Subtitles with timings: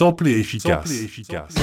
[0.00, 0.86] Efficace.
[0.86, 1.54] Samplé efficace.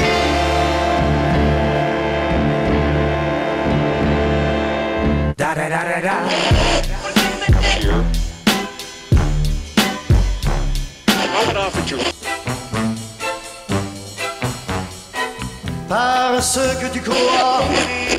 [5.36, 6.18] Da, da, da, da, da.
[15.90, 17.16] Parce que tu crois.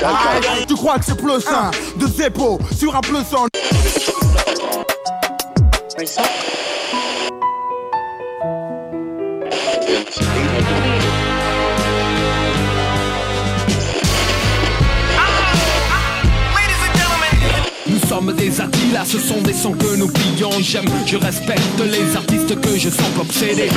[0.03, 3.47] Ah, tu crois que c'est plus sain de Zeppo sur un plus son.
[18.19, 22.15] Sommes des artistes, là ce sont des sons que nous pillons J'aime, je respecte les
[22.15, 23.69] artistes que je sens obsédés.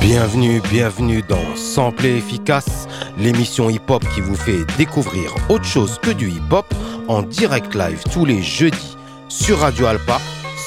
[0.00, 6.28] Bienvenue, bienvenue dans Sample Efficace, l'émission hip-hop qui vous fait découvrir autre chose que du
[6.30, 6.66] hip-hop
[7.10, 8.96] en direct live tous les jeudis
[9.28, 10.20] sur Radio Alpa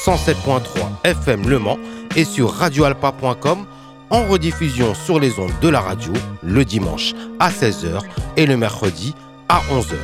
[0.05, 0.61] 107.3
[1.05, 1.79] FM Le Mans
[2.17, 3.65] et sur radioalpa.com
[4.09, 6.11] en rediffusion sur les ondes de la radio
[6.43, 8.01] le dimanche à 16h
[8.35, 9.15] et le mercredi
[9.47, 9.95] à 11h.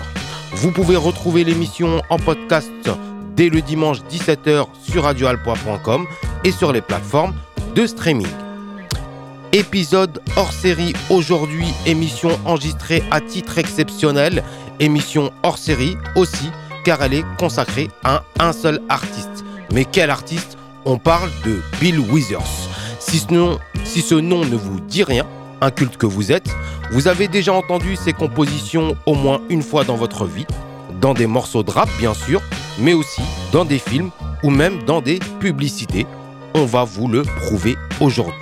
[0.54, 2.72] Vous pouvez retrouver l'émission en podcast
[3.36, 6.06] dès le dimanche 17h sur radioalpa.com
[6.46, 7.34] et sur les plateformes
[7.76, 8.28] de streaming.
[9.52, 14.44] Épisode hors série aujourd'hui, émission enregistrée à titre exceptionnel,
[14.80, 16.50] émission hors série aussi
[16.84, 19.44] car elle est consacrée à un seul artiste.
[19.72, 20.58] Mais quel artiste?
[20.86, 22.38] On parle de Bill Withers.
[23.00, 25.26] Si ce, nom, si ce nom ne vous dit rien,
[25.62, 26.50] un culte que vous êtes,
[26.92, 30.46] vous avez déjà entendu ses compositions au moins une fois dans votre vie,
[31.00, 32.42] dans des morceaux de rap bien sûr,
[32.80, 33.22] mais aussi
[33.52, 34.10] dans des films
[34.44, 36.08] ou même dans des publicités.
[36.56, 38.34] On va vous le prouver aujourd'hui.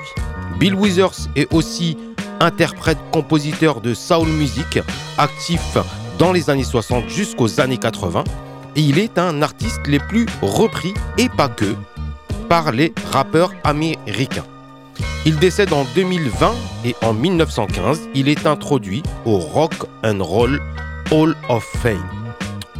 [0.59, 1.97] Bill Withers est aussi
[2.39, 4.79] interprète-compositeur de soul music,
[5.17, 5.77] actif
[6.17, 8.23] dans les années 60 jusqu'aux années 80.
[8.75, 11.75] Et il est un artiste les plus repris, et pas que,
[12.47, 14.45] par les rappeurs américains.
[15.25, 16.53] Il décède en 2020
[16.85, 19.73] et en 1915, il est introduit au Rock
[20.03, 20.61] and Roll
[21.11, 22.06] Hall of Fame.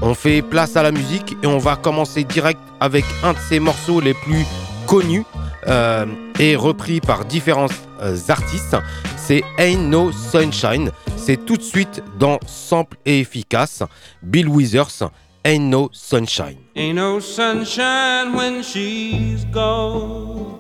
[0.02, 3.60] On fait place à la musique et on va commencer direct avec un de ses
[3.60, 4.46] morceaux les plus
[4.86, 5.26] connus
[5.68, 6.06] euh,
[6.40, 7.68] et repris par différents
[8.02, 8.78] euh, artistes.
[9.18, 10.92] C'est Ain't No Sunshine.
[11.16, 13.84] C'est tout de suite dans Sample et Efficace.
[14.24, 15.10] Bill Withers,
[15.44, 16.58] Ain't No Sunshine.
[16.76, 20.60] Ain't no sunshine when she's gone.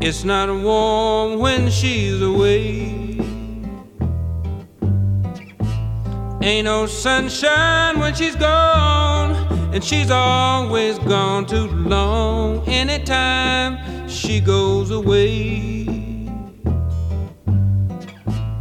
[0.00, 3.18] It's not warm when she's away.
[6.42, 9.59] Ain't no sunshine when she's gone.
[9.72, 12.66] And she's always gone too long.
[12.66, 15.86] Anytime she goes away.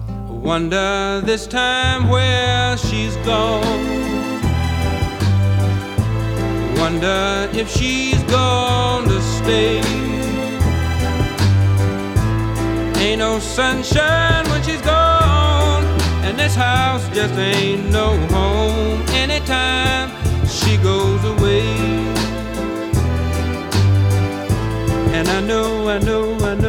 [0.06, 3.64] I Wonder this time where she's gone.
[6.78, 9.82] Wonder if she's gonna stay.
[13.02, 15.84] Ain't no sunshine when she's gone.
[16.24, 20.29] And this house just ain't no home anytime
[20.62, 21.68] she goes away.
[25.18, 26.69] And I know, I know, I know,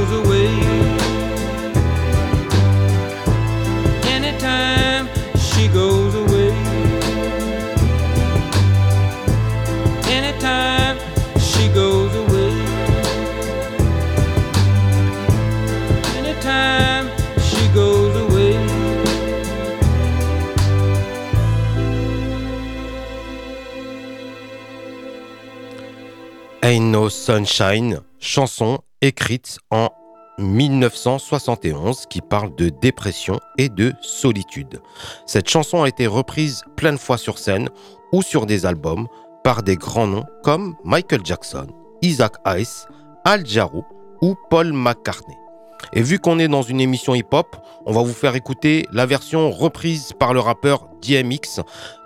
[26.91, 29.91] No Sunshine, chanson écrite en
[30.39, 34.81] 1971 qui parle de dépression et de solitude.
[35.25, 37.69] Cette chanson a été reprise plein de fois sur scène
[38.11, 39.07] ou sur des albums
[39.41, 41.67] par des grands noms comme Michael Jackson,
[42.01, 42.85] Isaac Hayes,
[43.23, 43.85] Al Jarreau
[44.21, 45.40] ou Paul McCartney.
[45.93, 49.51] Et vu qu'on est dans une émission hip-hop, on va vous faire écouter la version
[49.51, 51.61] reprise par le rappeur DMX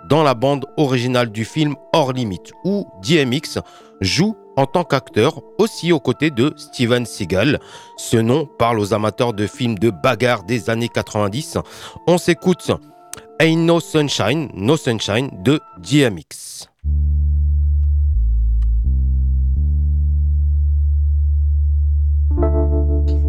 [0.08, 3.58] dans la bande originale du film Hors Limite, où DMX
[4.00, 7.60] joue en tant qu'acteur aussi aux côtés de Steven Seagal.
[7.96, 11.58] Ce nom parle aux amateurs de films de bagarre des années 90.
[12.06, 12.70] On s'écoute
[13.38, 16.68] Ain't No Sunshine, No Sunshine de DMX.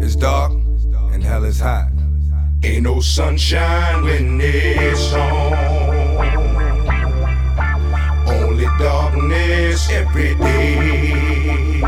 [0.08, 0.52] It's dark
[1.12, 1.90] and hell is hot.
[2.64, 5.52] Ain't no sunshine when it's on.
[8.26, 11.82] Only darkness every day.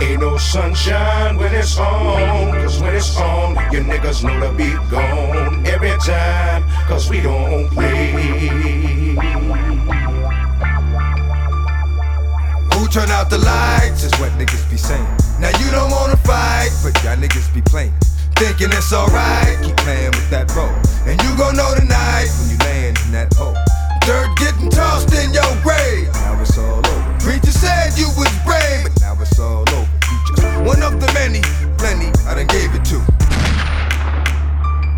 [0.00, 2.62] Ain't no sunshine when it's on.
[2.62, 6.64] Cause when it's on, your niggas know the beat gone every time.
[6.88, 8.95] Cause we don't play.
[12.92, 15.04] Turn out the lights is what niggas be saying.
[15.36, 17.92] Now you don't wanna fight, but y'all niggas be playing.
[18.40, 20.72] Thinking it's alright, keep playing with that role.
[21.04, 23.52] And you gon' know tonight when you land in that hole.
[24.08, 26.08] Dirt getting tossed in your grave.
[26.24, 27.12] Now it's all over.
[27.20, 29.92] Preacher said you was brave, but now it's all over.
[30.08, 31.44] You just one of the many,
[31.76, 32.98] plenty I done gave it to.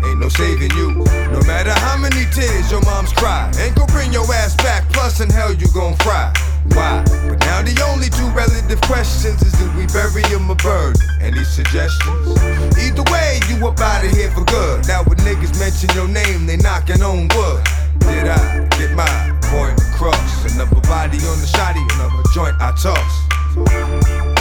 [0.07, 1.03] Ain't no saving you.
[1.35, 3.51] No matter how many tears your mom's cry.
[3.59, 6.31] Ain't gon' bring your ass back, plus in hell you gon' fry.
[6.75, 7.03] Why?
[7.27, 10.93] But now the only two relative questions is do we bury him or burn?
[11.21, 12.37] Any suggestions?
[12.77, 14.87] Either way, you up out of here for good.
[14.87, 17.61] Now when niggas mention your name, they knocking on wood.
[18.07, 19.09] Did I get my
[19.49, 20.53] point across?
[20.53, 23.13] Another body on the shotty, another joint I toss.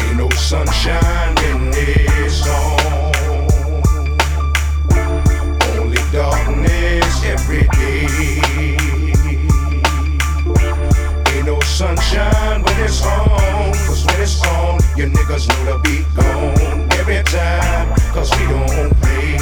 [0.05, 2.78] Ain't no sunshine when it's on.
[11.79, 13.73] Sunshine when it's on.
[13.87, 17.95] Cause when it's on, your niggas know the beat gone every time.
[18.13, 19.39] Cause we don't play.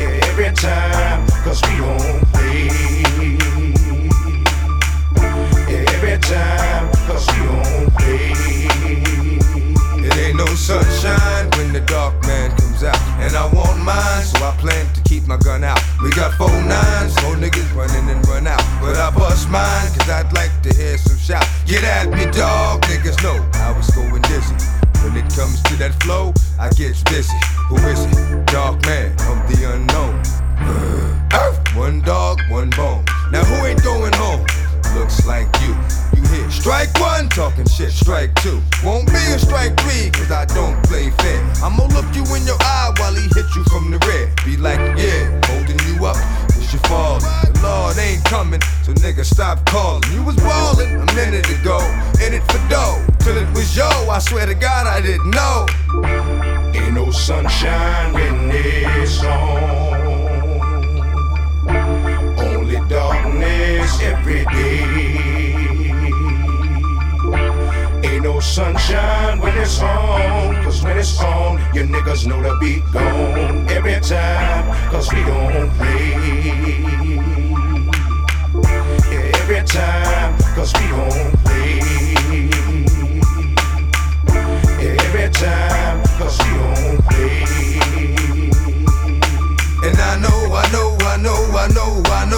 [0.00, 1.26] Yeah, every time.
[1.44, 2.70] Cause we don't play.
[5.68, 6.88] Yeah, every time.
[7.06, 8.32] Cause we don't play.
[10.08, 12.96] It ain't no sunshine when the dark man comes out.
[13.20, 14.43] And I want mine, so
[15.62, 15.78] Out.
[16.02, 18.64] We got four nines, four niggas running and run out.
[18.80, 21.46] But I bust mine, cause I'd like to hear some shout.
[21.64, 24.56] Get at me, dog, niggas know I was going dizzy.
[25.04, 27.36] When it comes to that flow, I get busy.
[27.68, 28.46] Who is it?
[28.46, 30.22] Dark man of the unknown.
[31.76, 32.93] One dog, one bone.
[37.34, 38.62] Talking shit, strike two.
[38.84, 41.42] Won't be a strike three, cause I don't play fair.
[41.64, 44.32] I'ma look you in your eye while he hit you from the rear.
[44.44, 46.14] Be like, yeah, holding you up,
[46.46, 47.26] cause you falling.
[47.54, 50.04] The Lord ain't coming, so nigga stop calling.
[50.12, 51.78] You was ballin' a minute ago,
[52.24, 53.04] in it for dough.
[53.18, 55.66] Till it was yo, I swear to God I didn't know.
[56.72, 60.04] Ain't no sunshine when it's on.
[62.38, 65.33] Only darkness every day.
[68.24, 70.54] No sunshine when it's on.
[70.64, 74.64] Cause when it's on, your niggas know the beat gone every time.
[74.90, 76.14] Cause we don't play.
[79.12, 80.38] Yeah, every time.
[80.54, 81.80] Cause we don't play.
[84.80, 86.02] Yeah, every time.
[86.16, 87.44] Cause we don't play.
[89.84, 92.33] And I know, I know, I know, I know, I know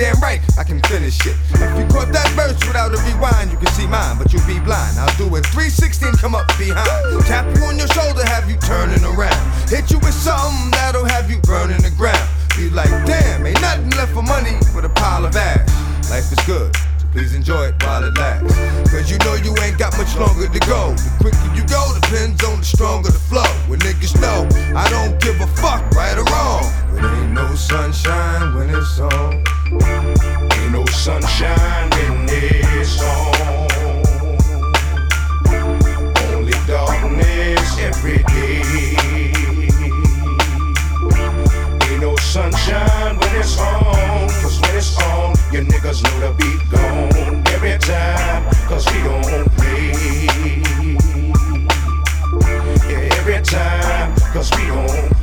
[0.00, 1.36] Damn right, I can finish it.
[1.60, 4.56] If you caught that verse without a rewind, you can see mine, but you'll be
[4.56, 4.96] blind.
[4.96, 6.88] I'll do it 360 and come up behind.
[7.28, 9.36] Tap you on your shoulder, have you turning around.
[9.68, 12.16] Hit you with something that'll have you burning the ground.
[12.56, 15.68] Be like, damn, ain't nothing left for money but a pile of ash.
[16.08, 18.56] Life is good, so please enjoy it while it lasts.
[18.88, 20.96] Cause you know you ain't got much longer to go.
[20.96, 23.52] The quicker you go depends on the stronger the flow.
[23.68, 26.64] When niggas know, I don't give a fuck, right or wrong.
[26.88, 29.44] But ain't no sunshine when it's on.
[29.72, 33.68] Ain't no sunshine when it's on.
[36.34, 38.62] Only darkness every day.
[41.88, 43.56] Ain't no sunshine when it's
[44.60, 48.44] when it's on, your niggas know the beat gone every time.
[48.66, 49.92] Cause we don't play.
[52.88, 54.14] Yeah, every time.
[54.32, 55.19] Cause we don't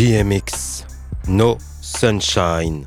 [0.00, 0.86] DMX,
[1.28, 2.86] No Sunshine.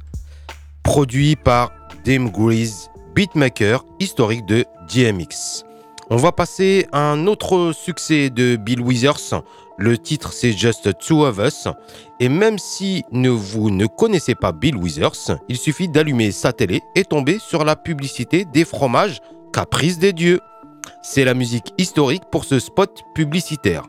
[0.82, 1.72] Produit par
[2.04, 5.64] Dim Grease, beatmaker historique de DMX.
[6.10, 9.44] On va passer à un autre succès de Bill Withers.
[9.78, 11.68] Le titre c'est Just Two of Us.
[12.20, 17.06] Et même si vous ne connaissez pas Bill Withers, il suffit d'allumer sa télé et
[17.06, 19.20] tomber sur la publicité des fromages
[19.54, 20.40] Caprice des dieux.
[21.04, 23.84] C'est la musique historique pour ce spot publicitaire.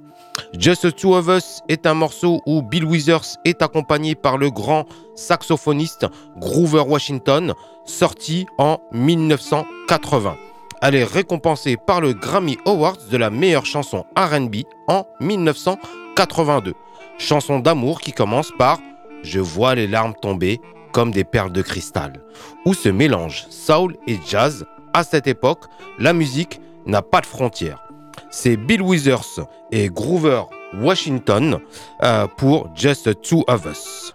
[0.58, 4.84] Just Two of Us est un morceau où Bill Withers est accompagné par le grand
[5.14, 10.36] saxophoniste Groover Washington, sorti en 1980.
[10.82, 14.56] Elle est récompensée par le Grammy Awards de la meilleure chanson RB
[14.88, 16.74] en 1982.
[17.18, 18.78] Chanson d'amour qui commence par
[19.22, 20.60] Je vois les larmes tomber
[20.92, 22.22] comme des perles de cristal,
[22.64, 24.64] où se mélange soul et jazz.
[24.92, 25.64] À cette époque,
[25.98, 27.83] la musique n'a pas de frontières
[28.30, 29.40] c'est Bill Withers
[29.70, 30.42] et Groover
[30.80, 31.60] Washington
[32.02, 34.14] euh, pour Just Two of Us.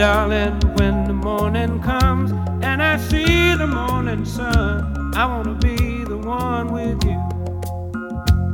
[0.00, 2.32] Darling, when the morning comes
[2.64, 7.20] and I see the morning sun, I wanna be the one with you.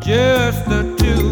[0.01, 1.26] Just the two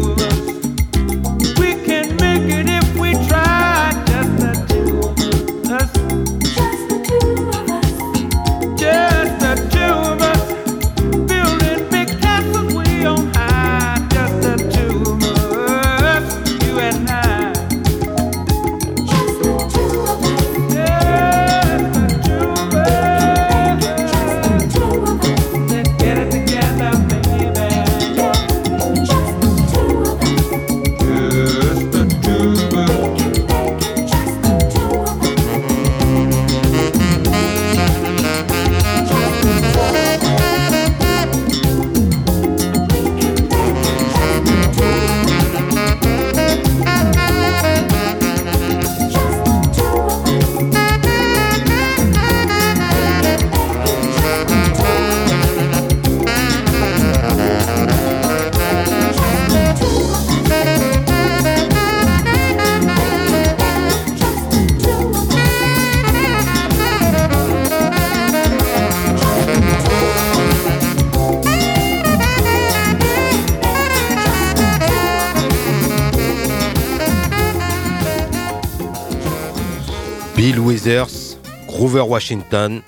[82.15, 82.81] Washington,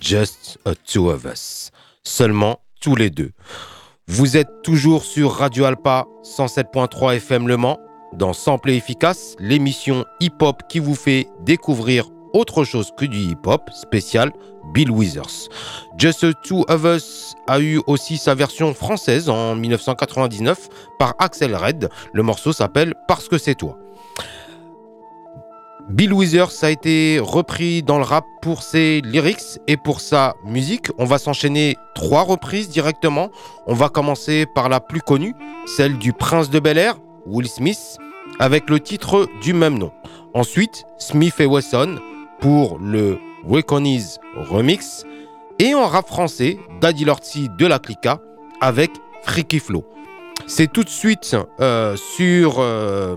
[0.00, 1.72] Just a Two of Us.
[2.04, 3.32] Seulement tous les deux.
[4.06, 7.80] Vous êtes toujours sur Radio Alpa 107.3 FM Le Mans,
[8.12, 13.68] dans Sample et Efficace, l'émission hip-hop qui vous fait découvrir autre chose que du hip-hop
[13.72, 14.30] spécial
[14.72, 15.48] Bill Withers.
[15.96, 20.68] Just the Two of Us a eu aussi sa version française en 1999
[21.00, 21.88] par Axel Red.
[22.12, 23.76] Le morceau s'appelle Parce que c'est toi.
[25.88, 30.88] Bill Withers a été repris dans le rap pour ses lyrics et pour sa musique.
[30.98, 33.30] On va s'enchaîner trois reprises directement.
[33.66, 37.96] On va commencer par la plus connue, celle du Prince de Bel Air, Will Smith,
[38.38, 39.90] avec le titre du même nom.
[40.34, 41.98] Ensuite, Smith et Wesson
[42.38, 43.18] pour le
[43.48, 45.04] Recognize Remix.
[45.58, 48.20] Et en rap français, Daddy Lorty de la Clica
[48.60, 48.90] avec
[49.22, 49.84] Freaky Flow.
[50.48, 53.16] C'est tout de suite euh, sur euh,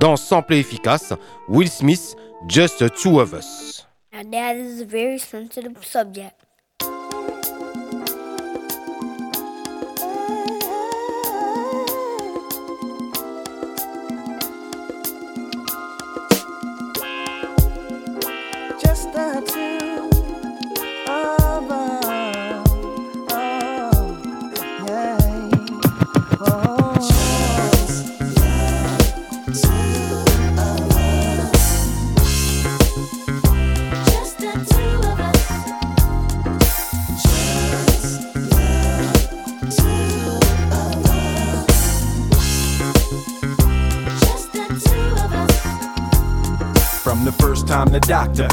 [0.00, 1.12] dans Sample et Efficace,
[1.46, 2.16] Will Smith,
[2.48, 3.86] Just Two of Us.
[4.12, 6.43] That is a very sensitive subject.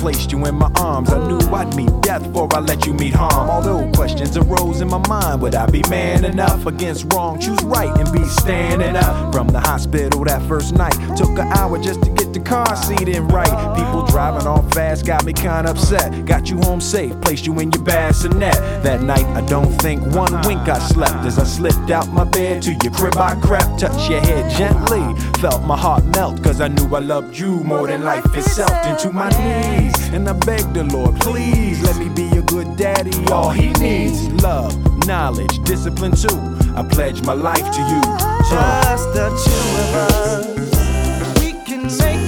[0.02, 3.14] Placed you in my arms, I knew I'd meet death before I let you meet
[3.14, 3.52] harm.
[3.52, 7.40] Although questions arose in my mind, would I be man enough against wrong?
[7.40, 9.32] Choose right and be standing up.
[9.32, 13.08] From the hospital that first night, took an hour just to get the car seat
[13.08, 13.76] in right.
[13.76, 16.26] People driving off fast got me kinda upset.
[16.26, 18.56] Got you home safe, placed you in your bassinet.
[18.84, 22.62] That night, I don't think one wink I slept as I slipped out my bed
[22.64, 23.18] to your crib.
[23.18, 25.04] I crept, touched your head gently,
[25.40, 28.72] felt my heart melt, cause I knew I loved you more than life itself.
[28.86, 33.12] Into my knees, and I begged the Lord, please let me be a good daddy.
[33.32, 34.74] All he needs, love,
[35.08, 36.40] knowledge, discipline too.
[36.76, 38.02] I pledge my life to you.
[38.50, 41.42] Just the two of us.
[41.42, 42.21] We can make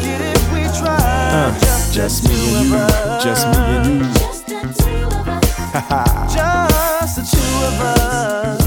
[1.36, 2.78] Uh, just, just me and you,
[3.24, 4.14] just me and you.
[4.14, 6.34] Just the two of us.
[6.36, 8.63] Just the two of us.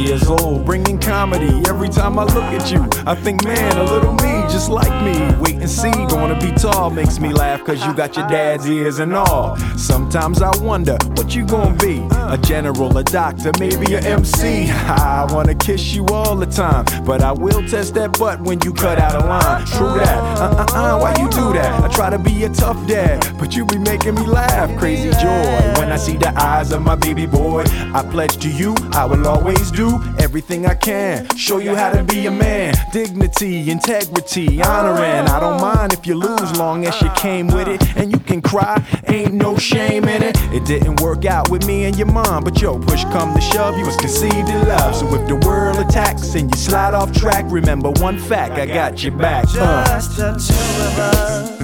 [0.00, 2.88] Years old, bringing comedy every time I look at you.
[3.06, 5.16] I think, man, a little me, just like me.
[5.40, 8.98] Wait and see, gonna be tall makes me laugh, cause you got your dad's ears
[8.98, 9.56] and all.
[9.76, 14.70] Sometimes I wonder what you gonna be a general, a doctor, maybe a MC.
[14.70, 18.72] I wanna kiss you all the time, but I will test that butt when you
[18.72, 19.66] cut out a line.
[19.66, 21.82] True that, uh uh uh, why you do that?
[21.82, 24.76] I try to be a tough dad, but you be making me laugh.
[24.78, 27.64] Crazy joy when I see the eyes of my baby boy.
[27.94, 31.28] I pledge to you, I will always do everything I can.
[31.36, 32.74] Show you how to be a man.
[32.92, 35.26] Dignity, integrity, honoring.
[35.28, 37.82] I don't mind if you lose, long as you came with it.
[37.96, 40.36] And you can cry, ain't no shame in it.
[40.52, 43.76] It didn't work out with me and your mom, but yo, push come to shove,
[43.78, 44.94] you was conceived in love.
[44.94, 49.02] So if the world attacks and you slide off track, remember one fact, I got
[49.02, 49.46] your back.
[49.56, 49.84] Uh.
[49.86, 51.60] Just the two of us.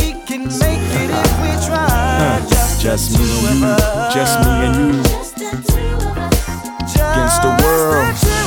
[0.00, 2.46] We can make it if we try.
[2.50, 6.07] Just, Just me and you, just me and you.
[7.00, 8.37] Against the world.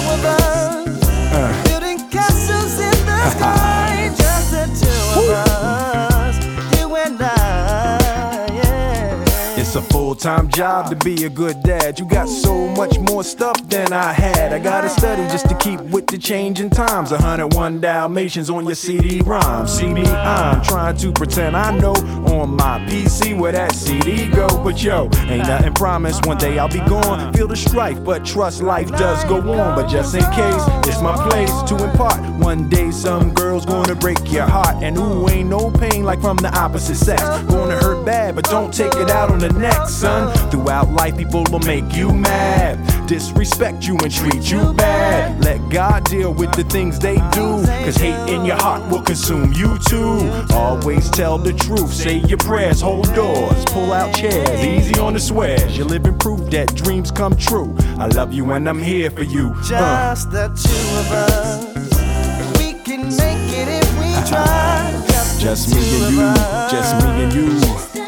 [9.72, 11.98] It's a full time job to be a good dad.
[11.98, 14.52] You got so much more stuff than I had.
[14.52, 17.12] I gotta study just to keep with the changing times.
[17.12, 19.68] 101 Dalmatians on your CD ROM.
[19.94, 24.50] Me, I'm trying to pretend I know on my PC where that CD go.
[24.62, 26.26] But yo, ain't nothing promised.
[26.26, 27.32] One day I'll be gone.
[27.32, 29.76] Feel the strife, but trust life does go on.
[29.78, 32.20] But just in case, it's my place to impart.
[32.42, 34.84] One day some girl's gonna break your heart.
[34.84, 37.22] And ooh, ain't no pain like from the opposite sex.
[37.22, 40.34] Gonna hurt bad, but don't take it out on the next, son.
[40.50, 45.44] Throughout life, people will make you mad, disrespect you and treat you bad.
[45.44, 49.54] Let God deal with the things they do, cause hate in your heart will consume
[49.54, 50.30] you too.
[50.54, 55.20] Always tell the truth, say your prayers, hold doors, pull out chairs, easy on the
[55.20, 55.78] swears.
[55.78, 57.76] You're living proof that dreams come true.
[57.98, 59.54] I love you and I'm here for you.
[59.56, 59.64] Uh.
[59.64, 62.58] Just the two of us.
[62.58, 64.90] We can make it if we try.
[65.08, 66.22] Just, Just me and you,
[66.70, 68.01] just me and you.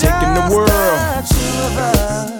[0.00, 0.70] Taking the Just world.
[0.70, 2.30] the two of us.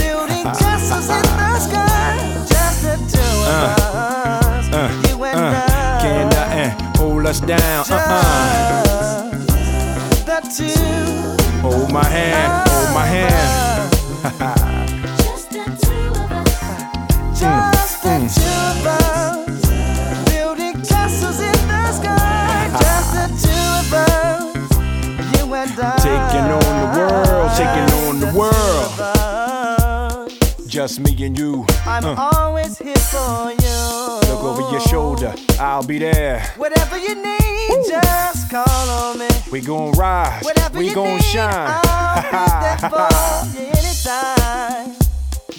[0.00, 2.16] Building castles in the sky.
[2.46, 4.68] Just the two of us.
[4.72, 5.98] Uh, you and uh, I.
[6.02, 6.88] Can I, uh,
[7.28, 7.84] us down.
[7.90, 9.30] Uh-uh.
[10.24, 11.60] The two.
[11.60, 13.92] Hold my hand, hold my hand.
[17.34, 18.97] Just the two of us.
[30.78, 31.66] Just me and you.
[31.86, 34.30] I'm Uh, always here for you.
[34.30, 36.38] Look over your shoulder, I'll be there.
[36.56, 39.26] Whatever you need, just call on me.
[39.50, 41.80] We gon' rise, Whatever we gon' shine.
[41.82, 44.94] I'll be there anytime.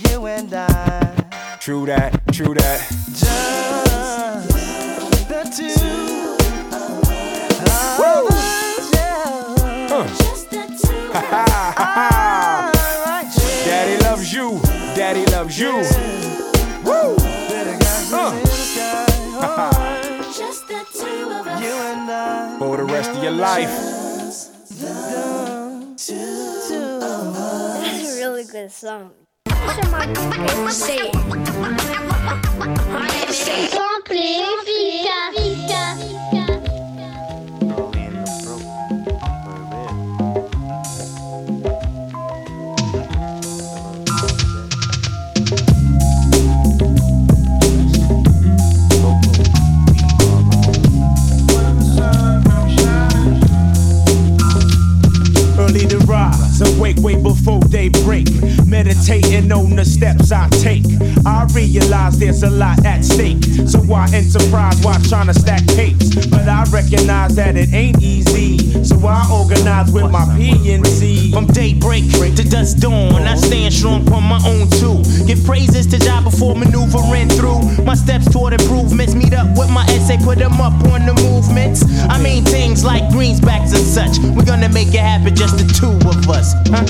[0.09, 1.57] You and I.
[1.59, 2.79] True that, true that.
[3.11, 4.47] Just
[5.27, 6.37] the two
[8.29, 8.95] us.
[9.91, 10.07] Uh.
[10.17, 12.38] Just the two Ha ha ha ha.
[14.99, 15.71] Daddy loves you.
[16.83, 17.15] Woo!
[19.39, 19.71] Uh.
[20.37, 21.63] Just the two of us.
[21.63, 22.57] You and I.
[22.59, 23.69] For the rest of your life.
[24.67, 29.11] This is a really good song.
[30.69, 31.15] Say it.
[55.69, 58.25] Early to rise, awake way before daybreak.
[58.65, 60.83] Meditating on the steps I take.
[61.27, 63.43] I realize there's a lot at stake.
[63.69, 66.25] So why enterprise while trying to stack capes?
[66.25, 68.83] But I recognize that it ain't easy.
[68.83, 71.33] So I organize with my PNC.
[71.33, 75.03] From daybreak to dusk dawn, I stand strong on my own too.
[75.27, 77.85] Give praises to job before maneuvering through.
[77.85, 81.83] My steps toward improvements meet up with my essay, put them up on the movements.
[82.09, 84.19] I mean things like greensbacks and such.
[84.35, 86.53] We're gonna make it happen, just the two of us.
[86.69, 86.85] Huh?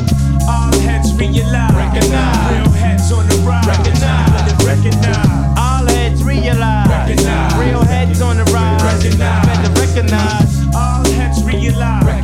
[0.47, 1.73] All heads realize.
[1.75, 2.51] Recognize.
[2.51, 3.67] Real heads on the rise.
[3.67, 4.31] Recognize.
[4.33, 5.57] Let it recognize.
[5.57, 6.89] All heads realize.
[6.89, 7.55] Recognize.
[7.59, 8.83] Real heads on the rise.
[8.83, 9.45] Recognize.
[9.45, 10.75] Better recognize.
[10.75, 12.18] All heads realize.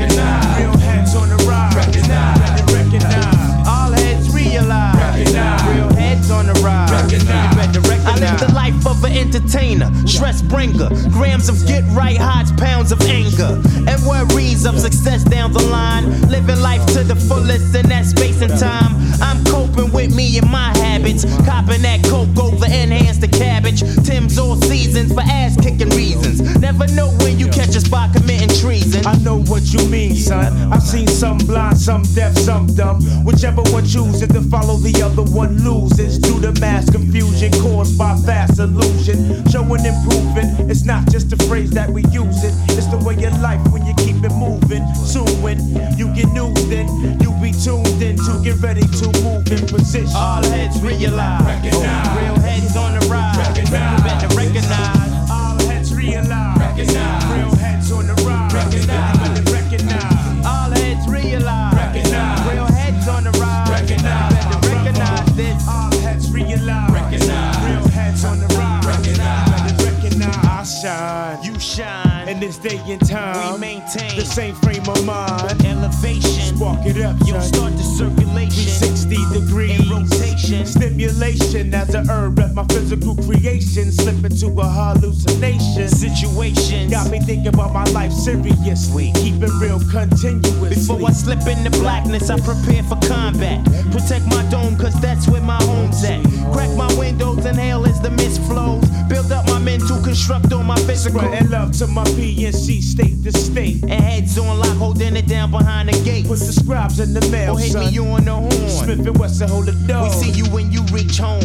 [9.16, 15.24] Entertainer, stress bringer, grams of get right hides, pounds of anger, and worries of success
[15.24, 16.06] down the line.
[16.30, 18.92] Living life to the fullest in that space and time.
[19.22, 19.65] I'm coping
[20.06, 23.82] with me and my habits, copping that coke over enhance the cabbage.
[24.06, 26.42] Tim's all seasons for ass kicking reasons.
[26.60, 29.06] Never know when you catch us by committing treason.
[29.06, 30.72] I know what you mean, son.
[30.72, 33.02] I've seen some blind, some deaf, some dumb.
[33.24, 36.20] Whichever one chooses to follow the other one loses.
[36.20, 39.46] Due to mass confusion caused by fast illusion.
[39.50, 40.70] Showing improving.
[40.70, 42.54] It's not just a phrase that we use it.
[42.78, 44.86] It's the way of life when you keep it moving.
[44.96, 45.58] Soon when
[45.98, 46.88] you get new, then
[47.22, 49.95] you be tuned in to get ready to move in position.
[49.96, 51.46] All heads realize.
[51.46, 52.18] Recognize.
[52.20, 53.38] Real heads on the rise.
[53.38, 54.04] Recognize.
[54.04, 55.30] Better recognize.
[55.32, 56.60] All heads realize.
[56.60, 57.24] Recognize.
[57.32, 58.54] Real heads on the rise.
[58.54, 59.18] Recognize.
[59.20, 60.46] Better recognize.
[60.46, 61.74] All heads realize.
[61.76, 62.52] Recognize.
[62.52, 63.70] Real heads on the rise.
[63.70, 64.34] Recognize.
[64.34, 65.68] Better recognize this.
[65.68, 66.92] All heads realize.
[66.92, 67.56] Recognize.
[67.64, 68.86] Real heads on the rise.
[68.86, 69.50] Recognize.
[69.50, 70.36] Better recognize.
[70.44, 71.44] I shine.
[71.44, 72.28] You shine.
[72.28, 73.54] In this day and time.
[73.54, 75.64] We maintain the same frame of mind.
[75.66, 76.45] elevation.
[76.56, 78.26] Spark it up, You start the circulation.
[78.56, 79.80] 360 degrees.
[79.80, 80.66] In rotation.
[80.66, 83.92] Stimulation as a herb at my physical creation.
[83.92, 85.90] Slip into a hallucination.
[85.90, 86.90] Situation.
[86.90, 89.12] Got me thinking about my life seriously.
[89.16, 90.70] Keep it real continuously.
[90.70, 93.66] Before I slip into blackness, I prepare for combat.
[93.92, 96.24] Protect my dome, cause that's where my home's at.
[96.54, 98.86] Crack my windows, inhale as the mist flows.
[99.10, 101.20] Build up my mental, construct on my physical.
[101.20, 103.84] Spreading love to my PNC state to state.
[103.84, 106.28] And heads on lock, holding it down behind the gate.
[106.28, 107.86] Put the scribes in the mail, Or hit son.
[107.92, 108.70] me on the horn.
[108.70, 110.04] Smith and Wesson hold the door.
[110.04, 111.44] We see you when you reach home.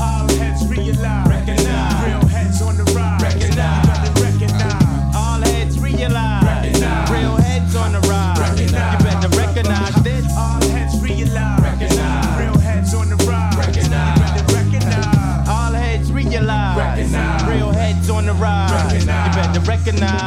[0.00, 1.28] All heads realize.
[1.28, 2.06] Recognize.
[2.06, 3.22] Real heads on the rise.
[3.22, 3.86] Recognize.
[3.86, 5.14] Better recognize.
[5.16, 6.44] All heads realize.
[6.44, 7.10] Recognize.
[7.10, 8.38] Real heads on the rise.
[8.38, 8.92] Recognize.
[8.92, 10.24] You better recognize this.
[10.36, 11.60] All heads realize.
[11.62, 12.38] Recognize.
[12.40, 13.56] Real heads on the rise.
[13.56, 14.18] Recognize.
[14.20, 15.48] Better recognize.
[15.48, 16.76] All heads realize.
[16.76, 17.44] Recognize.
[17.48, 18.72] Real heads on the rise.
[18.92, 19.36] Recognize.
[19.36, 20.25] You better recognize.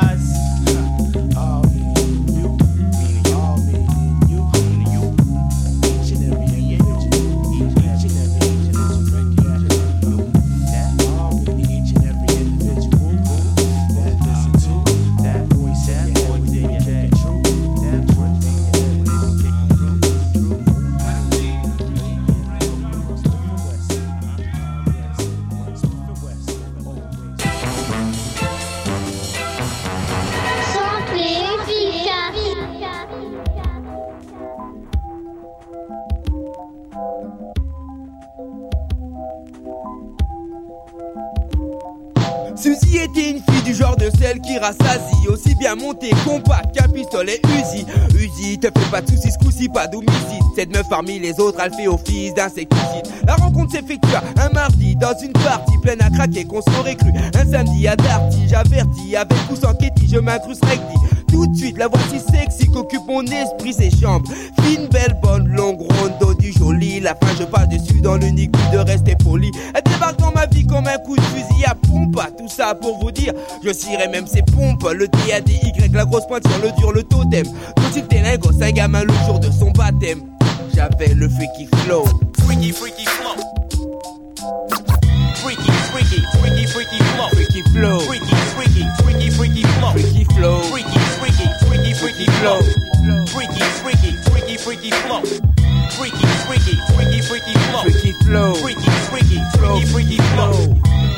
[44.29, 45.27] Celle qui rassasie.
[45.27, 47.85] Aussi bien montée compact qu'un pistolet Uzi.
[48.15, 50.43] Uzi, te fais pas de soucis, ce coup-ci pas d'homicide.
[50.55, 55.17] Cette meuf parmi les autres, elle fait office d'insecticide La rencontre s'effectue un mardi dans
[55.21, 57.11] une partie pleine à craquer qu'on s'aurait cru.
[57.35, 60.99] Un samedi à Darty, j'avertis avec ou sans Ketty, je m'incruste recti
[61.31, 64.29] tout de suite, la voici sexy qu'occupe mon esprit, ses chambres.
[64.61, 66.13] Fine, belle, bonne, longue, ronde,
[66.71, 69.49] La fin, je passe dessus dans l'unique but de rester poli.
[69.73, 72.21] Elle débarque dans ma vie comme un coup de fusil à pompe.
[72.37, 73.33] Tout ça pour vous dire,
[73.65, 74.87] je cirerai même ses pompes.
[74.93, 77.45] Le D-A-D-Y, la grosse pointe sur le dur, le totem.
[77.75, 80.19] Tout t'es lingo, un gamin le jour de son baptême.
[80.75, 82.05] J'avais le freaky flow.
[82.45, 83.35] Freaky, freaky flow.
[85.37, 87.29] Freaky, freaky, freaky, freaky flow.
[87.31, 87.99] Freaky flow.
[87.99, 89.91] Freaky, freaky, freaky, freaky flow.
[89.91, 90.61] Freaky flow.
[90.69, 92.61] Freaky, freaky, freaky, freaky flow.
[93.25, 95.23] Freaky, freaky, freaky, freaky flow.
[96.49, 98.55] Freaky, freaky, freaky, freaky flow.
[98.55, 98.81] Freaky flow.
[98.81, 100.53] Freaky, freaky, freaky, freaky flow.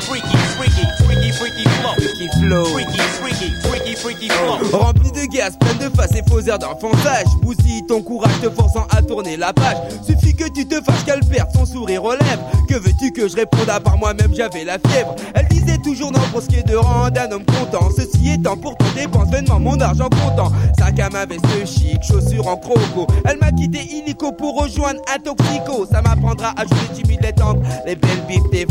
[0.04, 1.94] Freaky, freaky, freaky, freaky flow.
[1.94, 2.64] Freaky flow.
[2.66, 4.58] Freaky, freaky, freaky, freaky flow.
[4.60, 7.26] Oh, Rempli de gaz, plein de faces et faux airs d'enfantage.
[7.42, 9.76] Bousille ton courage te forçant à tourner la page.
[10.06, 12.42] Suffit que tu te fasses qu'elle perde son sourire aux lèvres.
[12.68, 15.16] Que veux-tu que je réponde à part moi-même, j'avais la fièvre.
[15.34, 17.88] Elle disait toujours non pour ce qui est de rendre un homme content.
[17.96, 20.52] Ceci étant, pourtant dépense vainement mon argent comptant.
[20.78, 23.06] Sac à main, veste chic, chaussures en croco.
[23.24, 25.86] Elle m'a quitté illico pour rejoindre un toxico.
[25.90, 28.66] Ça m'apprendra à jouer timide les tendres, les belles bifs des.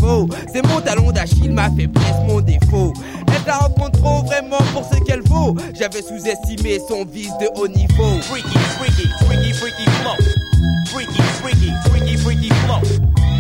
[0.54, 2.94] C'est mon talon d'Achille, ma faiblesse, mon défaut.
[3.28, 5.56] Elle la rencontre trop vraiment pour ce qu'elle vaut.
[5.74, 8.22] J'avais sous-estimé son vice de haut niveau.
[8.22, 10.16] Freaky, freaky, freaky, freaky flow.
[10.88, 12.82] Freaky, freaky, freaky, freaky flow.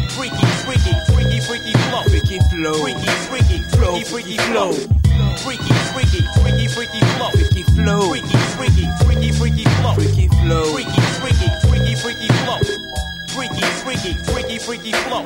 [0.10, 2.04] Freaky, freaky, freaky, freaky flow.
[2.10, 2.74] Freaky flow.
[2.74, 4.72] Freaky, freaky, freaky, freaky flow.
[5.44, 7.30] Freaky, freaky, freaky, freaky flow.
[7.32, 8.02] Freaky flow.
[8.10, 9.94] Freaky, freaky, freaky, freaky flow.
[9.94, 10.66] Freaky flow.
[10.74, 12.60] Freaky, freaky, freaky, freaky flow.
[13.34, 14.41] Freaky, freaky, freaky,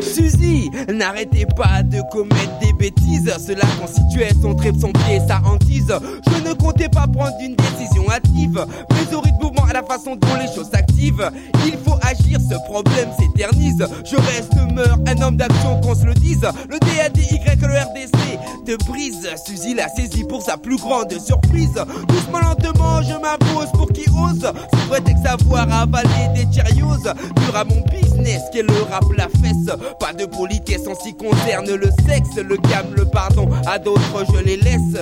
[0.01, 3.31] Suzy, n'arrêtez pas de commettre des bêtises.
[3.45, 5.93] Cela constituait son trip, son pied, sa hantise.
[6.27, 8.65] Je ne comptais pas prendre une décision hâtive.
[8.91, 11.29] Mais au rythme mouvement, à la façon dont les choses s'activent.
[11.65, 13.85] Il faut agir, ce problème s'éternise.
[14.05, 16.47] Je reste, meurs, un homme d'action, qu'on se le dise.
[16.69, 19.27] Le DADY, le RDC te brise.
[19.45, 21.73] Suzy l'a saisi pour sa plus grande surprise.
[22.07, 24.41] Doucement, lentement, je m'impose pour qui ose.
[24.73, 27.03] Sous prétexte savoir avaler des Cheerios.
[27.03, 29.75] Dur à mon business, qu'est le rap, fesse.
[29.99, 32.35] Pas de politesse en ce qui concerne le sexe.
[32.37, 34.97] Le calme, le pardon, à d'autres je les laisse.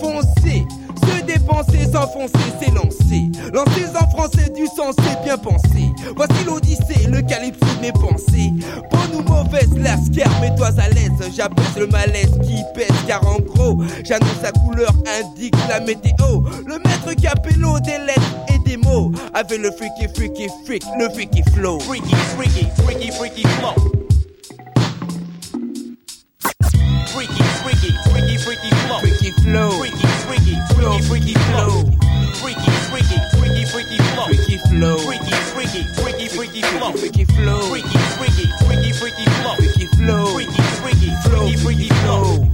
[0.00, 0.64] Foncer,
[1.06, 3.30] se dépenser, s'enfoncer, s'élancer.
[3.52, 5.90] Lancer en français du sens, c'est bien pensé.
[6.16, 8.52] Voici l'odyssée, le calypso de mes pensées.
[8.90, 11.10] Bonne ou mauvaise, la scare, mets-toi à l'aise.
[11.34, 16.42] J'abaisse le malaise qui pèse, car en gros, j'annonce la couleur, indique la météo.
[16.66, 18.58] Le maître capello des lettres et
[18.96, 19.12] mots.
[19.34, 21.78] Avec le freaky, freaky, freak, le freaky flow.
[21.80, 23.74] Freaky, freaky, freaky, freaky flow.
[27.12, 28.98] Freaky, freaky, freaky, freaky flow.
[29.00, 29.70] Freaky flow.
[29.70, 31.70] Freaky, freaky, freaky, freaky flow.
[32.40, 34.26] Freaky, freaky, freaky, freaky flow.
[34.26, 34.96] Freaky flow.
[34.98, 36.92] Freaky, freaky, freaky, freaky flow.
[36.92, 37.68] Freaky flow.
[37.68, 39.54] Freaky, freaky, freaky, freaky flow.
[39.56, 40.26] Freaky flow.
[40.26, 42.46] Freaky, freaky, freaky, freaky flow.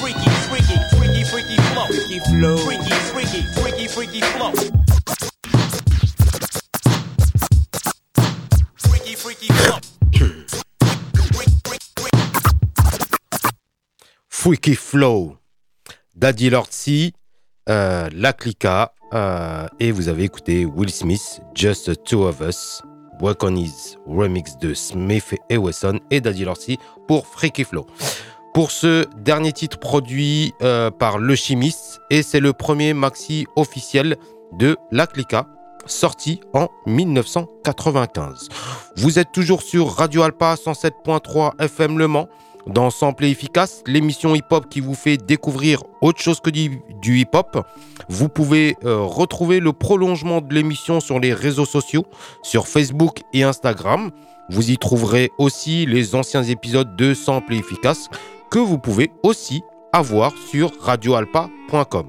[0.00, 1.86] Freaky, freaky, freaky, freaky flow.
[1.86, 2.56] Freaky flow.
[2.58, 4.89] Freaky, freaky, freaky, freaky flow.
[14.30, 15.36] Freaky, flow.
[16.16, 17.12] Daddy Lordsy,
[17.68, 22.80] euh, La Clica, euh, et vous avez écouté Will Smith, Just the Two of Us,
[23.20, 27.86] Work on His remix de Smith et Wesson et Daddy Lordsy pour Freaky Flow.
[28.54, 34.16] Pour ce dernier titre produit euh, par Le Chimiste, et c'est le premier maxi officiel
[34.58, 35.46] de La Clica,
[35.86, 38.48] sorti en 1995.
[38.96, 42.28] Vous êtes toujours sur Radio Alpa 107.3 FM Le Mans
[42.66, 47.66] dans Sample et Efficace, l'émission hip-hop qui vous fait découvrir autre chose que du, hip-hop.
[48.08, 52.04] Vous pouvez euh, retrouver le prolongement de l'émission sur les réseaux sociaux,
[52.42, 54.10] sur Facebook et Instagram.
[54.50, 58.08] Vous y trouverez aussi les anciens épisodes de Sample et Efficace
[58.50, 59.62] que vous pouvez aussi
[59.92, 62.06] avoir sur radioalpa.com.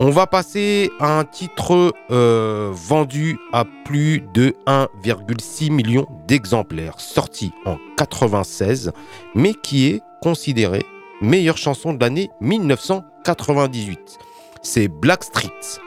[0.00, 7.52] On va passer à un titre euh, vendu à plus de 1,6 million d'exemplaires, sorti
[7.64, 8.90] en 96,
[9.36, 10.84] mais qui est considéré
[11.20, 14.18] meilleure chanson de l'année 1998.
[14.62, 15.78] C'est Blackstreet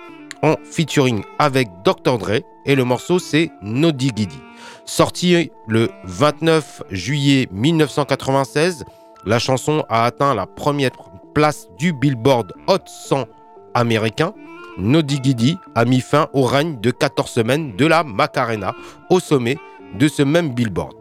[0.41, 2.17] en featuring avec Dr.
[2.17, 4.39] Dre et le morceau c'est Noddy Giddy.
[4.85, 8.85] Sorti le 29 juillet 1996,
[9.25, 10.91] la chanson a atteint la première
[11.33, 13.25] place du Billboard Hot 100
[13.77, 14.33] américain,
[14.77, 18.75] Noddy Giddy a mis fin au règne de 14 semaines de la Macarena
[19.09, 19.57] au sommet
[19.97, 20.93] de ce même billboard.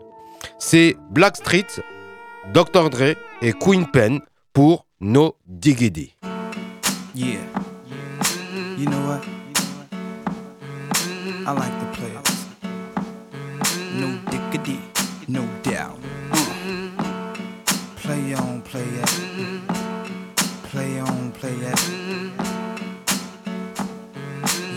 [0.59, 1.67] C'est Blackstreet,
[2.53, 2.91] Dr.
[2.91, 4.21] Dre et Queen Pen
[4.53, 6.15] pour No Diggity.
[7.15, 7.41] Yeah.
[8.79, 9.23] You know what?
[11.47, 12.47] I like the players.
[13.95, 14.09] No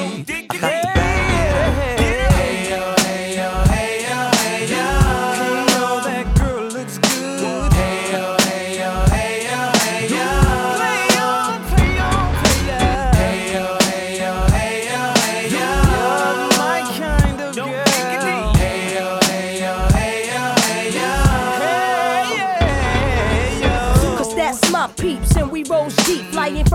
[0.00, 1.07] I got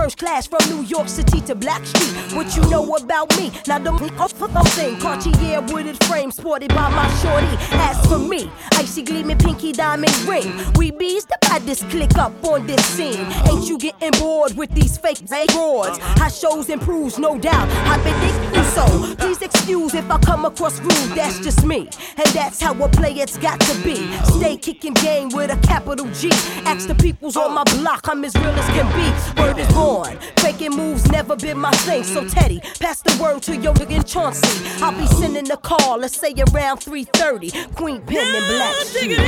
[0.04, 2.36] first class from New York City to Black Street.
[2.36, 3.50] What you know about me?
[3.66, 5.00] Now don't the thing.
[5.00, 7.56] Cartier wooded frame sported by my shorty.
[7.72, 10.52] As for me, icy gleaming pinky diamond ring.
[10.76, 13.26] We bees the baddest click up on this scene.
[13.48, 15.24] Ain't you getting bored with these fake
[15.54, 15.96] broads?
[16.18, 17.66] How shows improves, no doubt.
[17.88, 19.14] I've been so.
[19.16, 21.16] Please excuse if I come across rude.
[21.16, 22.88] That's just me, and that's how a
[23.22, 23.96] It's got to be.
[24.38, 26.30] Stay kicking game with a capital G.
[26.66, 29.40] Ask the peoples on my block, I'm as real as can be.
[29.40, 30.18] Word is born.
[30.38, 32.02] Faking moves never been my thing.
[32.02, 34.48] So Teddy, pass the word to your nigga Chauncey.
[34.82, 37.74] I'll be sending a call, let's say around 3:30.
[37.74, 39.18] Queen Pen and Black Street.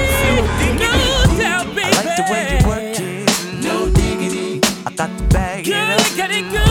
[1.78, 3.64] I like the way you work it.
[3.64, 4.60] No diggity.
[4.84, 6.65] I got to bag it up.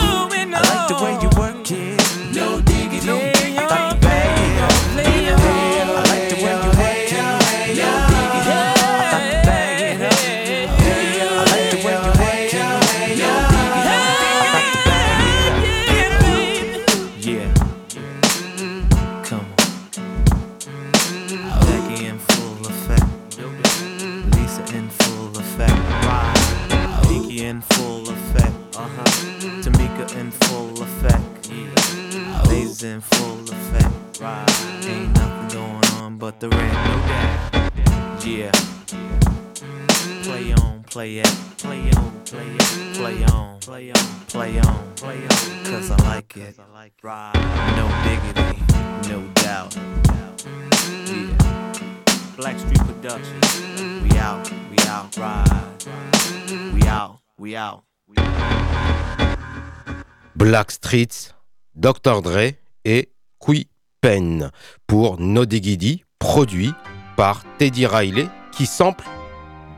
[60.36, 61.32] Black Streets,
[61.76, 62.20] Dr.
[62.20, 62.52] Dre
[62.84, 63.08] et
[63.40, 63.68] Qui
[64.02, 64.50] Pen
[64.86, 66.72] pour No Diggity, produit
[67.16, 69.06] par Teddy Riley qui sample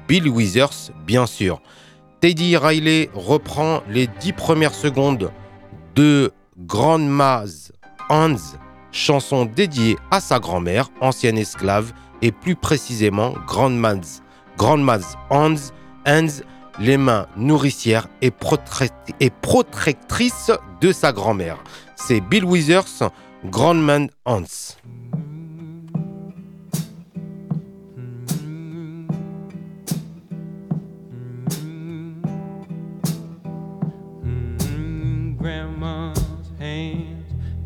[0.09, 1.63] Bill Withers, bien sûr.
[2.21, 5.31] Teddy Riley reprend les dix premières secondes
[5.95, 7.71] de Grandma's
[8.09, 8.35] Hans,
[8.91, 14.23] chanson dédiée à sa grand-mère, ancienne esclave, et plus précisément Grandma's,
[14.57, 15.71] Grandma's Hans,
[16.05, 16.43] Hans,
[16.81, 21.59] les mains nourricières et, protectrices de sa grand-mère.
[21.97, 23.11] C'est Bill Withers,
[23.45, 24.77] Grandman Hans.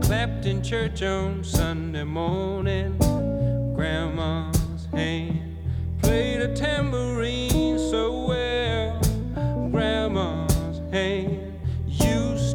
[0.01, 2.97] Clapped in church on Sunday morning.
[3.75, 5.57] Grandma's hand
[6.03, 7.22] played a tambourine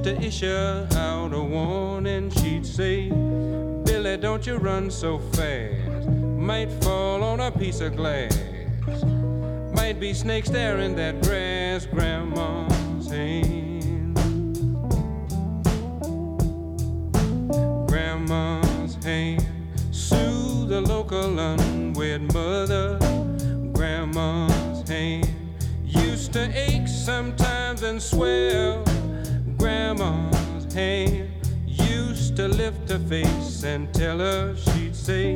[0.07, 2.29] to issue out a warning.
[2.29, 6.07] She'd say, Billy, don't you run so fast.
[6.07, 8.33] Might fall on a piece of glass.
[9.73, 11.85] Might be snakes there in that grass.
[11.85, 14.15] Grandma's hand.
[17.89, 19.45] grandma's hand.
[19.91, 22.97] Soothe the local unwed mother.
[23.73, 25.27] Grandma's hand
[25.83, 28.85] used to ache sometimes and swell.
[29.67, 31.29] Grandma's hand
[31.65, 35.35] used to lift her face and tell her she'd say,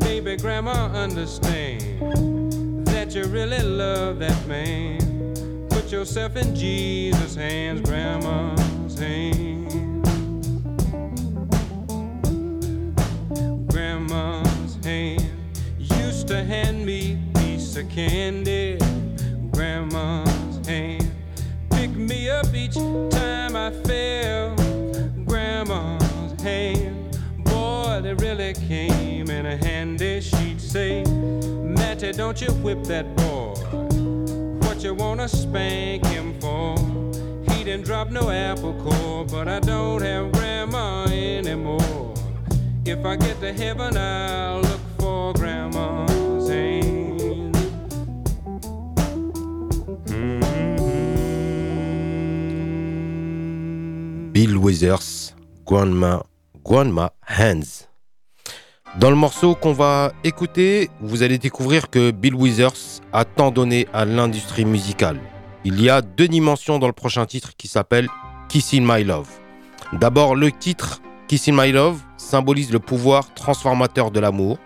[0.00, 5.68] Baby, grandma, understand that you really love that man.
[5.70, 9.72] Put yourself in Jesus' hands, grandma's hands.
[13.72, 15.30] grandma's hand
[15.78, 18.78] used to hand me a piece of candy
[19.52, 20.33] hand pick
[22.04, 22.74] me up each
[23.10, 24.54] time i fell.
[25.24, 33.06] Grandma's hand boy they really came in handy she'd say matty don't you whip that
[33.16, 33.54] boy.
[34.66, 36.76] What you wanna spank him for?
[37.50, 42.14] He didn't drop no apple core but i don't have grandma anymore.
[42.84, 46.13] If I get to heaven, I'll look for grandma's
[54.46, 55.34] Bill Withers,
[55.64, 56.22] Grandma,
[56.62, 57.86] Grandma Hands.
[59.00, 63.88] Dans le morceau qu'on va écouter, vous allez découvrir que Bill Withers a tant donné
[63.94, 65.18] à l'industrie musicale.
[65.64, 68.06] Il y a deux dimensions dans le prochain titre qui s'appelle
[68.50, 69.30] Kissing My Love.
[69.94, 74.58] D'abord, le titre Kissing My Love symbolise le pouvoir transformateur de l'amour.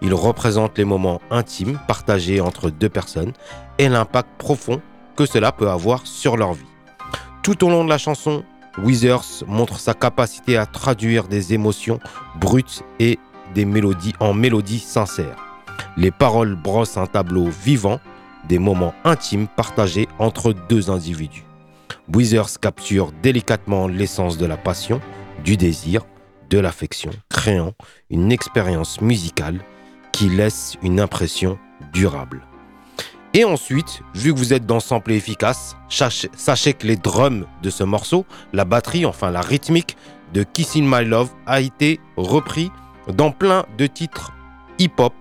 [0.00, 3.34] Il représente les moments intimes partagés entre deux personnes
[3.76, 4.80] et l'impact profond
[5.14, 6.64] que cela peut avoir sur leur vie.
[7.42, 8.42] Tout au long de la chanson,
[8.78, 11.98] Withers montre sa capacité à traduire des émotions
[12.38, 13.18] brutes et
[13.54, 15.44] des mélodies en mélodies sincères.
[15.96, 18.00] Les paroles brossent un tableau vivant
[18.48, 21.44] des moments intimes partagés entre deux individus.
[22.14, 25.00] Withers capture délicatement l'essence de la passion,
[25.44, 26.02] du désir,
[26.50, 27.72] de l'affection, créant
[28.10, 29.60] une expérience musicale
[30.12, 31.58] qui laisse une impression
[31.92, 32.42] durable.
[33.36, 37.68] Et ensuite, vu que vous êtes dans sample efficace, sachez, sachez que les drums de
[37.68, 38.24] ce morceau,
[38.54, 39.98] la batterie, enfin la rythmique
[40.32, 42.70] de Kissing My Love a été repris
[43.12, 44.32] dans plein de titres
[44.78, 45.12] hip-hop.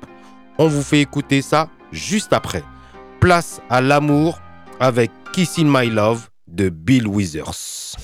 [0.58, 2.64] On vous fait écouter ça juste après.
[3.20, 4.40] Place à l'amour
[4.80, 7.98] avec Kissing My Love de Bill Withers.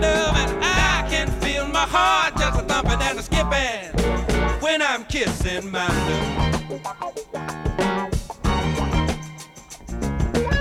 [0.00, 5.04] Love, and I can feel my heart just a thumping and a skipping when I'm
[5.04, 6.82] kissing my love.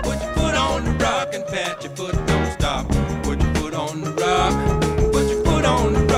[0.04, 2.88] Put your foot on the rock and pat your foot, don't stop.
[3.24, 4.54] Put your foot on the rock.
[5.12, 6.14] Put your foot on the rock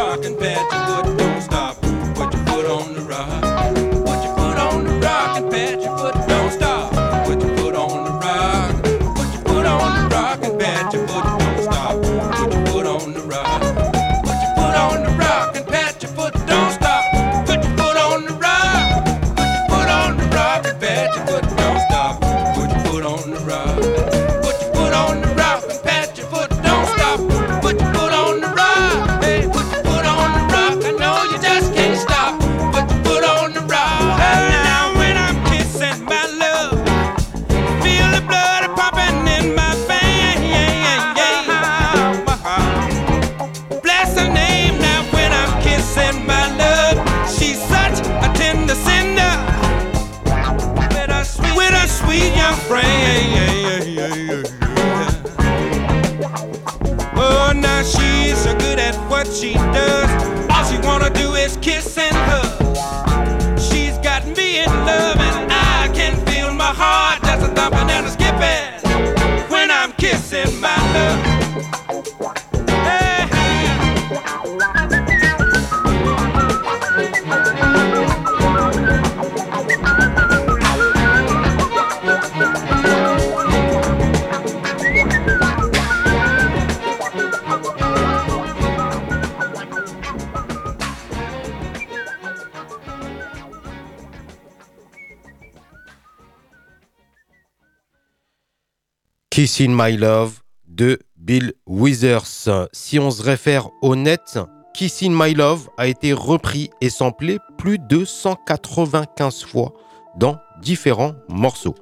[99.37, 102.49] Kissing My Love de Bill Withers.
[102.73, 104.39] Si on se réfère au net,
[104.73, 109.73] Kissing My Love a été repris et samplé plus de 195 fois
[110.17, 111.75] dans différents morceaux.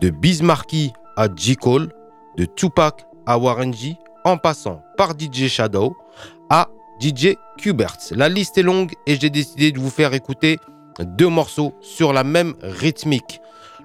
[0.00, 1.54] De Bismarcky à J.
[1.54, 1.92] Cole,
[2.36, 5.96] de Tupac à Warren G, en passant par DJ Shadow
[6.50, 6.66] à
[7.00, 7.98] DJ Qbert.
[8.10, 10.58] La liste est longue et j'ai décidé de vous faire écouter
[10.98, 13.40] deux morceaux sur la même rythmique.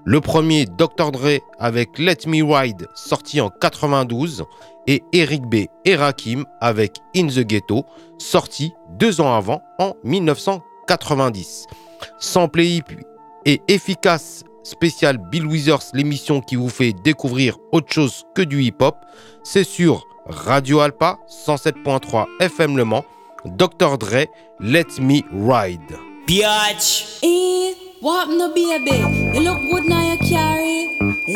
[0.05, 1.11] Le premier, Dr.
[1.11, 4.43] Dre avec Let Me Ride, sorti en 92,
[4.87, 5.65] et Eric B.
[5.85, 7.85] et Rakim avec In the Ghetto,
[8.17, 11.67] sorti deux ans avant, en 1990.
[12.19, 12.83] Samplé hip
[13.45, 18.95] et efficace spécial Bill Withers, l'émission qui vous fait découvrir autre chose que du hip-hop,
[19.43, 23.05] c'est sur Radio Alpa 107.3 FM Le Mans,
[23.45, 23.97] Dr.
[23.97, 24.25] Dre,
[24.59, 25.97] Let Me Ride.
[26.27, 27.19] Biatch.
[27.23, 28.99] Eh, what no baby?
[29.33, 30.87] You look good now you carry.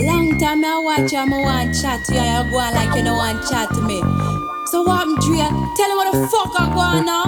[0.04, 3.08] Long time I watch you, I want chat to you, you go on like you
[3.08, 4.04] don't want chat to me.
[4.68, 5.48] So what, Dre?
[5.80, 7.24] Tell him what the fuck I go on now.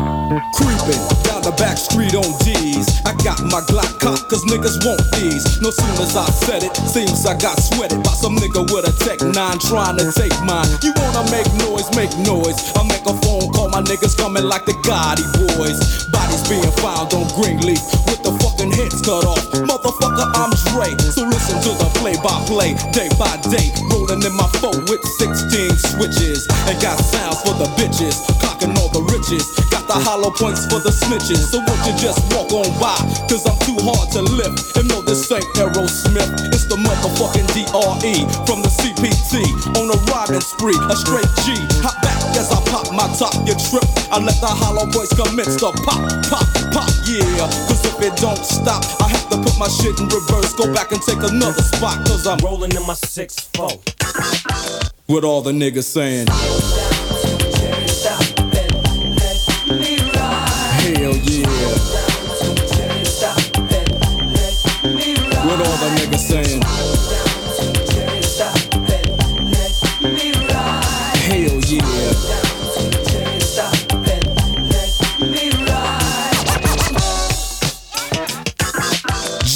[0.60, 2.84] Creeping down the back street on D's.
[3.08, 5.48] I got my Glock cock, cause niggas want these.
[5.64, 8.94] No sooner as I said it, seems I got sweated by some nigga with a
[9.08, 9.32] Tech 9
[9.64, 10.68] trying to take mine.
[10.84, 12.60] You wanna make noise, make noise.
[12.76, 15.24] I make a phone call, my niggas coming like the Gotti
[15.56, 15.80] boys.
[16.12, 19.40] Bodies being found on Greenleaf with the fucking heads cut off.
[19.64, 20.92] Motherfucker, I'm Dre.
[21.00, 23.72] So listen to the play by play, day by day.
[23.92, 26.48] Rolling in my phone with 16 switches.
[26.68, 29.48] And got sounds for the bitches, cocking all the riches.
[29.72, 31.52] Got the hollow points for the snitches.
[31.52, 32.98] So won't you just walk on by?
[33.32, 34.76] Cause I'm too hard to lift.
[34.78, 36.54] And this ain't Aerosmith.
[36.54, 38.14] It's the motherfucking DRE
[38.46, 39.42] from the CPT.
[39.82, 41.58] On a riding spree, a straight G.
[41.82, 43.82] Hop back as I pop my top, you trip.
[44.14, 45.98] I let the hollow voice commence to pop,
[46.30, 47.26] pop, pop, yeah.
[47.66, 50.54] Cause if it don't stop, I have to put my shit in reverse.
[50.54, 52.06] Go back and take another spot.
[52.06, 54.94] Cause I'm rolling in my 6-4.
[55.10, 56.28] With all the niggas saying.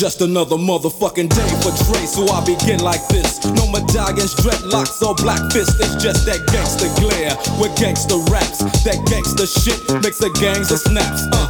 [0.03, 3.39] Just another motherfucking day for Dre, so I begin like this.
[3.55, 5.79] No medallions, dreadlocks, or black fists.
[5.79, 8.59] It's just that gangster glare with gangster raps.
[8.83, 11.23] That gangster shit makes the gangs of snaps.
[11.31, 11.47] Uh,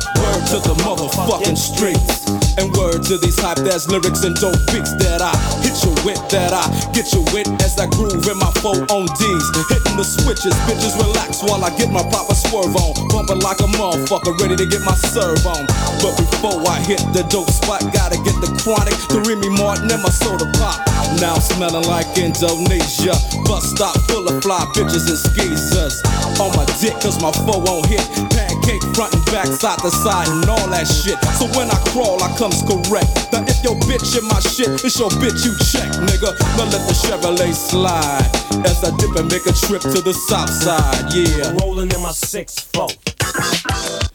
[0.54, 2.30] to the motherfucking streets.
[2.62, 5.34] And word to these hype ass lyrics and dope beats that I
[5.66, 9.10] hit you with, that I get you with as I groove in my four on
[9.18, 9.46] D's.
[9.74, 12.94] Hitting the switches, bitches relax while I get my proper swerve on.
[13.10, 15.66] Bumping like a motherfucker, ready to get my serve on.
[16.06, 20.06] But before I hit the dope spot, gotta get the chronic, the Remy Martin, and
[20.06, 20.78] my soda pop.
[21.18, 23.18] Now smelling like Indonesia.
[23.50, 26.06] Bus stop full of fly bitches and skeezers.
[26.38, 28.06] On my dick, cause my foe won't hit.
[28.30, 31.16] Pancake front and back, side to side, and all that shit.
[31.40, 33.08] So when I crawl, I comes correct.
[33.32, 36.36] Now if your bitch in my shit, it's your bitch you check, nigga.
[36.60, 38.28] Now let the Chevrolet slide.
[38.68, 41.56] As I dip and make a trip to the south side, yeah.
[41.64, 42.90] Rolling in my six four.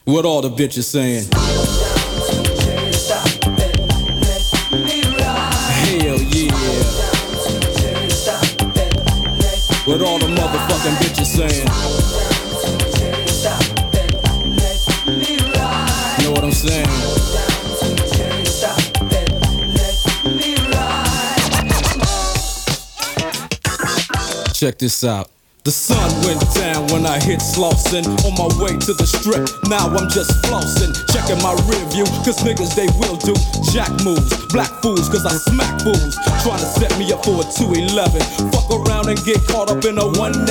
[0.05, 1.25] What all the bitches saying?
[5.89, 6.53] Hell yeah.
[9.87, 11.98] What all the motherfucking bitches saying?
[24.59, 25.31] Check this out.
[25.63, 29.47] The sun went down when I hit Slauson on my way to the strip.
[29.71, 33.37] Now I'm just flossing, checking my rear view, cause niggas they will do
[33.71, 36.17] jack moves, black fools, cause I smack fools.
[36.43, 38.19] Trying to set me up for a 211.
[38.49, 40.49] Fuck around and get caught up in a 187.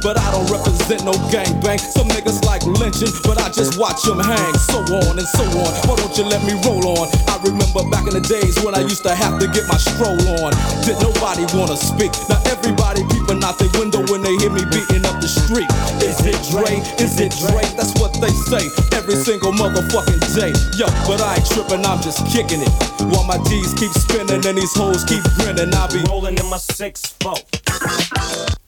[0.00, 1.78] But I don't represent no gangbang.
[1.78, 4.54] Some niggas like lynching, but I just watch them hang.
[4.72, 5.70] So on and so on.
[5.84, 7.12] Why don't you let me roll on?
[7.28, 10.16] I remember back in the days when I used to have to get my stroll
[10.40, 10.56] on.
[10.88, 12.16] Did nobody wanna speak?
[12.32, 13.04] Now everybody
[13.50, 15.66] out the window when they hear me beating up the street.
[15.98, 16.78] Is it Dre?
[17.02, 17.66] Is it Dre?
[17.74, 18.62] That's what they say
[18.94, 20.54] every single motherfucking day.
[20.78, 22.70] Yo, but I ain't tripping, I'm just kicking it.
[23.10, 26.58] While my D's keep spinning and these hoes keep grinning, I be rolling in my
[26.58, 27.34] six four.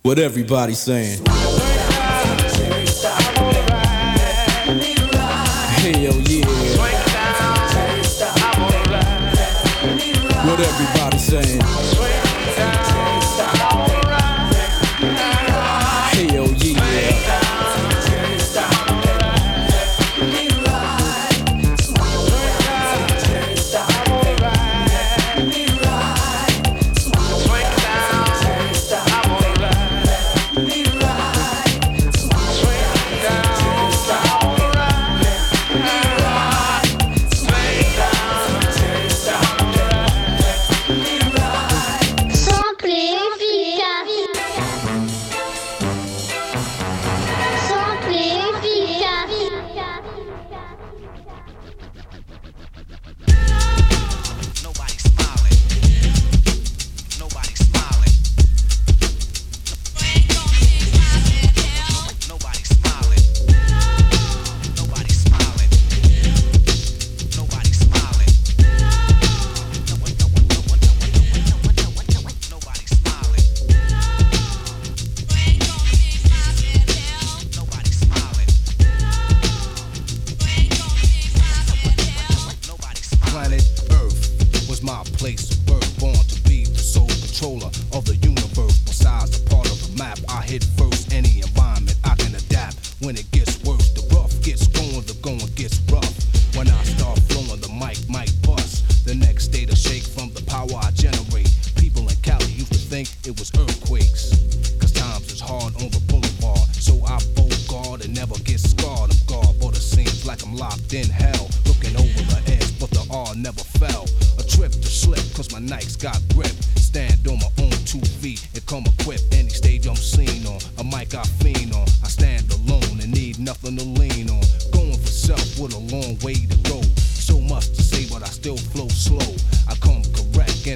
[0.03, 1.23] What everybody saying.
[5.79, 6.43] Hell yeah.
[10.43, 11.92] What everybody saying.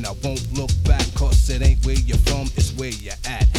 [0.06, 3.55] I won't look back, cause it ain't where you're from, it's where you're at.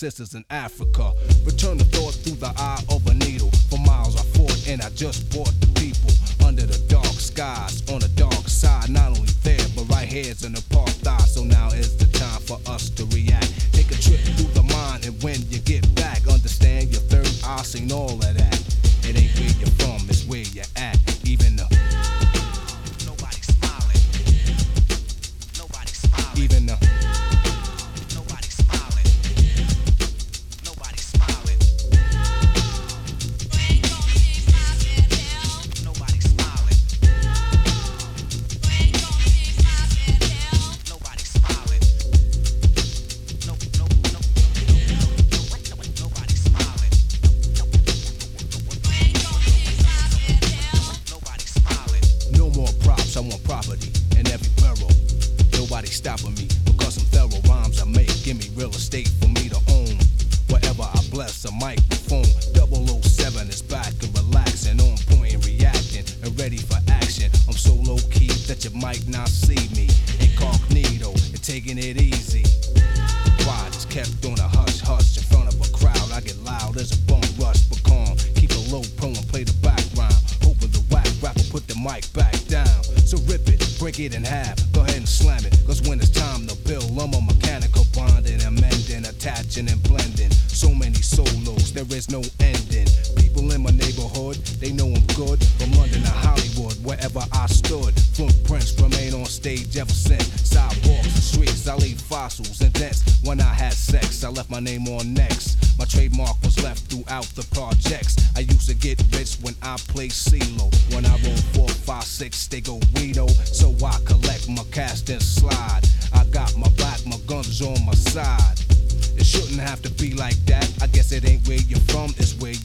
[0.00, 1.12] sisters in Africa.
[1.44, 1.76] Return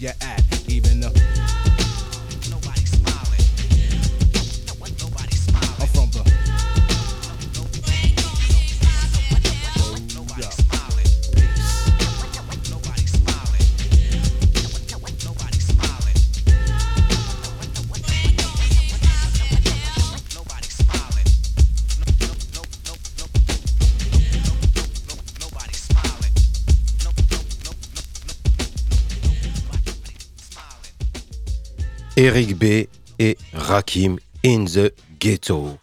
[0.06, 0.55] you're at.
[32.26, 32.88] Eric B
[33.20, 35.78] et Rakim in the Ghetto.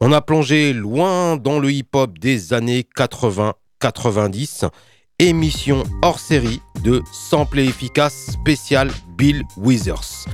[0.00, 4.70] On a plongé loin dans le hip-hop des années 80-90,
[5.18, 10.24] émission hors série de Sample Efficace spécial Bill Withers.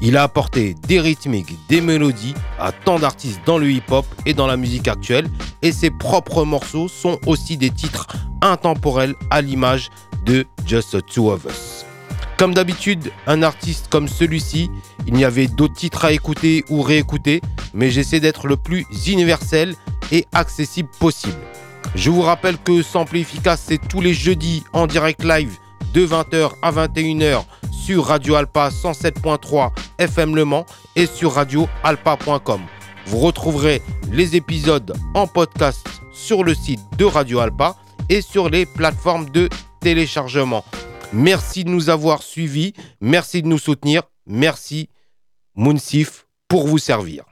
[0.00, 4.46] Il a apporté des rythmiques, des mélodies à tant d'artistes dans le hip-hop et dans
[4.46, 5.28] la musique actuelle,
[5.60, 8.06] et ses propres morceaux sont aussi des titres
[8.40, 9.90] intemporels à l'image
[10.24, 11.83] de Just the Two of Us.
[12.36, 14.70] Comme d'habitude, un artiste comme celui-ci,
[15.06, 17.40] il n'y avait d'autres titres à écouter ou réécouter,
[17.72, 19.74] mais j'essaie d'être le plus universel
[20.10, 21.38] et accessible possible.
[21.94, 25.58] Je vous rappelle que Sample Efficace, c'est tous les jeudis en direct live
[25.92, 30.66] de 20h à 21h sur Radio Alpa 107.3 FM Le Mans
[30.96, 32.60] et sur radioalpa.com.
[33.06, 33.80] Vous retrouverez
[34.10, 37.76] les épisodes en podcast sur le site de Radio Alpa
[38.08, 40.64] et sur les plateformes de téléchargement.
[41.14, 42.74] Merci de nous avoir suivis.
[43.00, 44.02] Merci de nous soutenir.
[44.26, 44.88] Merci,
[45.54, 47.24] Mounsif, pour vous servir.